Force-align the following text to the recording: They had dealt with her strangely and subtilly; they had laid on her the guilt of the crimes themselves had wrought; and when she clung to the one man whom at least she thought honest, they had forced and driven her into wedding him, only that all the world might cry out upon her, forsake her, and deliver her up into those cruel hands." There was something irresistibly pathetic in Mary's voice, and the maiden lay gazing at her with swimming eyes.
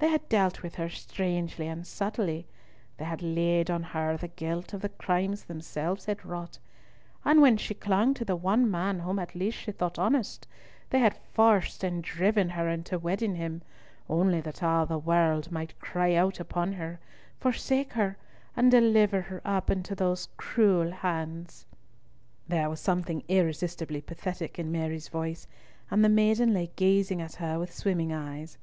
They 0.00 0.08
had 0.08 0.28
dealt 0.28 0.64
with 0.64 0.74
her 0.74 0.88
strangely 0.88 1.68
and 1.68 1.86
subtilly; 1.86 2.44
they 2.96 3.04
had 3.04 3.22
laid 3.22 3.70
on 3.70 3.84
her 3.84 4.16
the 4.16 4.26
guilt 4.26 4.72
of 4.74 4.80
the 4.82 4.88
crimes 4.88 5.44
themselves 5.44 6.06
had 6.06 6.24
wrought; 6.24 6.58
and 7.24 7.40
when 7.40 7.56
she 7.56 7.74
clung 7.74 8.12
to 8.14 8.24
the 8.24 8.34
one 8.34 8.68
man 8.68 8.98
whom 8.98 9.20
at 9.20 9.36
least 9.36 9.58
she 9.58 9.70
thought 9.70 9.96
honest, 9.96 10.48
they 10.88 10.98
had 10.98 11.14
forced 11.14 11.84
and 11.84 12.02
driven 12.02 12.48
her 12.48 12.68
into 12.68 12.98
wedding 12.98 13.36
him, 13.36 13.62
only 14.08 14.40
that 14.40 14.60
all 14.60 14.86
the 14.86 14.98
world 14.98 15.52
might 15.52 15.78
cry 15.78 16.16
out 16.16 16.40
upon 16.40 16.72
her, 16.72 16.98
forsake 17.38 17.92
her, 17.92 18.16
and 18.56 18.72
deliver 18.72 19.20
her 19.20 19.40
up 19.44 19.70
into 19.70 19.94
those 19.94 20.30
cruel 20.36 20.90
hands." 20.90 21.64
There 22.48 22.68
was 22.68 22.80
something 22.80 23.22
irresistibly 23.28 24.00
pathetic 24.00 24.58
in 24.58 24.72
Mary's 24.72 25.06
voice, 25.06 25.46
and 25.92 26.04
the 26.04 26.08
maiden 26.08 26.52
lay 26.52 26.72
gazing 26.74 27.22
at 27.22 27.36
her 27.36 27.56
with 27.60 27.72
swimming 27.72 28.12
eyes. 28.12 28.58